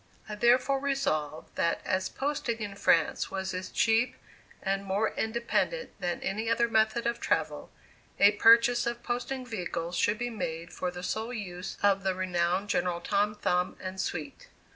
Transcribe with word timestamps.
I 0.27 0.33
therefore 0.33 0.79
resolved 0.79 1.55
that 1.57 1.79
as 1.85 2.09
posting 2.09 2.57
in 2.57 2.73
France 2.73 3.29
was 3.29 3.53
as 3.53 3.69
cheap, 3.69 4.15
and 4.63 4.83
more 4.83 5.11
independent 5.13 5.91
than 6.01 6.21
any 6.23 6.49
other 6.49 6.67
method 6.67 7.05
of 7.05 7.19
travel, 7.19 7.69
a 8.17 8.31
purchase 8.31 8.87
of 8.87 9.03
posting 9.03 9.45
vehicles 9.45 9.95
should 9.95 10.17
be 10.17 10.31
made 10.31 10.73
for 10.73 10.89
the 10.89 11.03
sole 11.03 11.33
use 11.33 11.77
of 11.83 12.01
the 12.01 12.15
renowned 12.15 12.67
General 12.67 12.99
Tom 12.99 13.35
Thumb 13.35 13.77
and 13.79 14.01
suite. 14.01 14.47